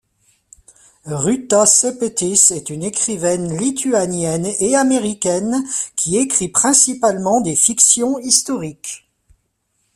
[1.05, 5.63] Ruta Sepetys est une écrivaine lituanienne et américaine
[5.95, 9.07] qui écrit principalement des fictions historiques.